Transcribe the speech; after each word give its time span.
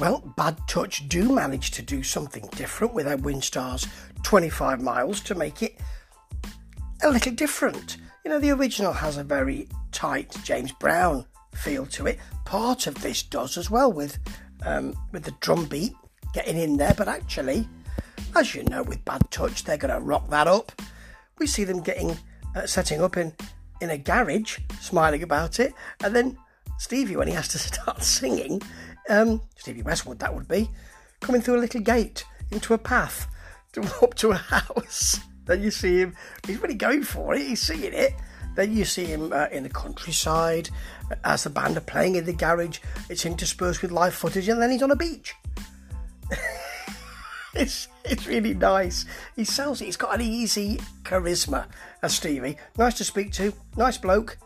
Well, 0.00 0.20
Bad 0.36 0.58
Touch 0.66 1.08
do 1.08 1.32
manage 1.32 1.70
to 1.72 1.82
do 1.82 2.02
something 2.02 2.48
different 2.56 2.94
with 2.94 3.06
Edwin 3.06 3.40
Starr's 3.40 3.86
25 4.24 4.82
miles 4.82 5.20
to 5.20 5.36
make 5.36 5.62
it 5.62 5.78
a 7.02 7.10
little 7.10 7.32
different. 7.32 7.98
You 8.24 8.30
know, 8.30 8.40
the 8.40 8.50
original 8.50 8.92
has 8.92 9.18
a 9.18 9.24
very 9.24 9.68
tight 9.92 10.36
James 10.42 10.72
Brown 10.72 11.26
feel 11.54 11.86
to 11.86 12.06
it. 12.06 12.18
Part 12.44 12.88
of 12.88 13.00
this 13.02 13.22
does 13.22 13.56
as 13.56 13.70
well 13.70 13.92
with 13.92 14.18
um, 14.66 14.96
with 15.12 15.24
the 15.24 15.34
drum 15.40 15.66
beat 15.66 15.92
getting 16.32 16.58
in 16.58 16.76
there, 16.76 16.94
but 16.96 17.06
actually, 17.06 17.68
as 18.34 18.54
you 18.54 18.64
know, 18.64 18.82
with 18.82 19.04
Bad 19.04 19.30
Touch, 19.30 19.62
they're 19.62 19.76
going 19.76 19.94
to 19.94 20.00
rock 20.00 20.28
that 20.30 20.48
up. 20.48 20.72
We 21.38 21.46
see 21.46 21.64
them 21.64 21.82
getting 21.82 22.16
uh, 22.56 22.66
setting 22.66 23.00
up 23.00 23.16
in 23.16 23.32
in 23.80 23.90
a 23.90 23.98
garage, 23.98 24.58
smiling 24.80 25.22
about 25.22 25.60
it, 25.60 25.72
and 26.02 26.16
then 26.16 26.36
Stevie, 26.78 27.16
when 27.16 27.28
he 27.28 27.34
has 27.34 27.48
to 27.48 27.58
start 27.70 28.02
singing, 28.02 28.60
um, 29.08 29.40
Stevie 29.56 29.82
Westwood, 29.82 30.18
that 30.20 30.34
would 30.34 30.48
be, 30.48 30.70
coming 31.20 31.40
through 31.40 31.56
a 31.56 31.60
little 31.60 31.80
gate 31.80 32.24
into 32.50 32.74
a 32.74 32.78
path 32.78 33.26
to 33.72 33.82
up 34.02 34.14
to 34.14 34.30
a 34.30 34.36
house. 34.36 35.20
Then 35.46 35.62
you 35.62 35.70
see 35.70 35.98
him, 35.98 36.14
he's 36.46 36.60
really 36.60 36.74
going 36.74 37.02
for 37.02 37.34
it, 37.34 37.42
he's 37.42 37.60
singing 37.60 37.92
it. 37.92 38.14
Then 38.54 38.76
you 38.76 38.84
see 38.84 39.04
him 39.04 39.32
uh, 39.32 39.46
in 39.50 39.64
the 39.64 39.68
countryside 39.68 40.70
as 41.24 41.44
the 41.44 41.50
band 41.50 41.76
are 41.76 41.80
playing 41.80 42.14
in 42.14 42.24
the 42.24 42.32
garage. 42.32 42.78
It's 43.08 43.26
interspersed 43.26 43.82
with 43.82 43.90
live 43.90 44.14
footage, 44.14 44.48
and 44.48 44.62
then 44.62 44.70
he's 44.70 44.82
on 44.82 44.92
a 44.92 44.96
beach. 44.96 45.34
it's 47.54 47.88
it's 48.04 48.26
really 48.26 48.54
nice. 48.54 49.06
He 49.34 49.44
sells 49.44 49.80
it. 49.80 49.86
He's 49.86 49.96
got 49.96 50.14
an 50.14 50.20
easy 50.20 50.78
charisma, 51.02 51.66
as 52.02 52.14
Stevie. 52.14 52.56
Nice 52.78 52.94
to 52.98 53.04
speak 53.04 53.32
to. 53.32 53.52
Nice 53.76 53.98
bloke. 53.98 54.38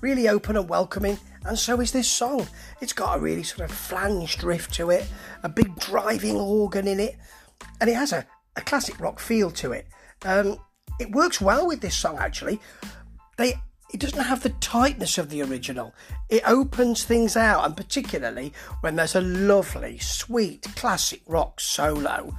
Really 0.00 0.28
open 0.28 0.56
and 0.56 0.68
welcoming. 0.68 1.18
And 1.44 1.58
so 1.58 1.80
is 1.80 1.92
this 1.92 2.08
song. 2.08 2.46
It's 2.80 2.92
got 2.92 3.18
a 3.18 3.20
really 3.20 3.42
sort 3.42 3.68
of 3.68 3.76
flanged 3.76 4.44
riff 4.44 4.70
to 4.72 4.90
it, 4.90 5.06
a 5.42 5.48
big 5.48 5.74
driving 5.76 6.36
organ 6.36 6.86
in 6.86 7.00
it, 7.00 7.16
and 7.80 7.90
it 7.90 7.94
has 7.94 8.12
a, 8.12 8.26
a 8.56 8.60
classic 8.60 9.00
rock 9.00 9.18
feel 9.18 9.50
to 9.52 9.72
it. 9.72 9.86
Um, 10.24 10.58
it 11.00 11.10
works 11.10 11.40
well 11.40 11.66
with 11.66 11.80
this 11.80 11.96
song 11.96 12.18
actually. 12.18 12.60
They 13.36 13.54
it 13.92 14.00
doesn't 14.00 14.24
have 14.24 14.42
the 14.42 14.50
tightness 14.60 15.18
of 15.18 15.28
the 15.28 15.42
original. 15.42 15.94
It 16.30 16.42
opens 16.48 17.04
things 17.04 17.36
out, 17.36 17.64
and 17.66 17.76
particularly 17.76 18.52
when 18.80 18.96
there's 18.96 19.14
a 19.14 19.20
lovely, 19.20 19.98
sweet, 19.98 20.62
classic 20.76 21.20
rock 21.26 21.60
solo. 21.60 22.34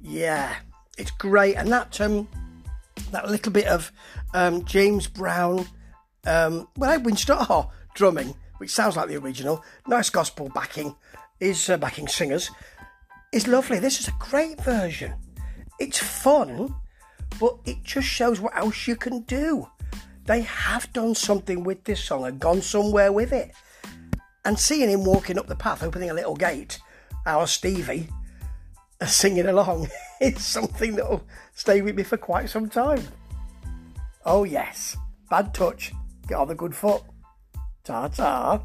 Yeah, 0.00 0.54
it's 0.96 1.10
great, 1.10 1.56
and 1.56 1.72
that 1.72 2.00
um, 2.00 2.28
that 3.10 3.28
little 3.28 3.52
bit 3.52 3.66
of 3.66 3.90
um, 4.32 4.64
James 4.64 5.08
Brown, 5.08 5.66
um, 6.26 6.68
well, 6.76 6.90
Edwin 6.90 7.16
Starr 7.16 7.70
drumming, 7.94 8.34
which 8.58 8.70
sounds 8.70 8.96
like 8.96 9.08
the 9.08 9.16
original, 9.16 9.64
nice 9.86 10.10
gospel 10.10 10.50
backing, 10.54 10.94
is 11.40 11.68
uh, 11.68 11.76
backing 11.76 12.08
singers, 12.08 12.50
is 13.32 13.46
lovely. 13.48 13.78
This 13.78 14.00
is 14.00 14.08
a 14.08 14.14
great 14.18 14.60
version. 14.60 15.14
It's 15.78 15.98
fun, 15.98 16.74
but 17.40 17.56
it 17.64 17.82
just 17.82 18.06
shows 18.06 18.40
what 18.40 18.56
else 18.56 18.86
you 18.86 18.94
can 18.94 19.22
do. 19.22 19.68
They 20.26 20.42
have 20.42 20.92
done 20.92 21.14
something 21.14 21.64
with 21.64 21.82
this 21.84 22.02
song 22.02 22.24
and 22.26 22.38
gone 22.38 22.62
somewhere 22.62 23.10
with 23.10 23.32
it. 23.32 23.52
And 24.44 24.58
seeing 24.58 24.88
him 24.88 25.04
walking 25.04 25.38
up 25.38 25.46
the 25.46 25.56
path, 25.56 25.82
opening 25.82 26.10
a 26.10 26.14
little 26.14 26.36
gate, 26.36 26.78
our 27.26 27.46
Stevie, 27.46 28.08
uh, 29.00 29.06
singing 29.06 29.46
along, 29.46 29.88
is 30.20 30.44
something 30.44 30.94
that'll 30.94 31.26
stay 31.54 31.80
with 31.80 31.96
me 31.96 32.02
for 32.02 32.16
quite 32.16 32.48
some 32.48 32.68
time. 32.68 33.02
Oh, 34.24 34.44
yes, 34.44 34.96
bad 35.28 35.52
touch, 35.52 35.92
get 36.28 36.36
on 36.36 36.48
the 36.48 36.54
good 36.54 36.74
foot. 36.74 37.02
Ta 37.84 38.08
ta. 38.08 38.60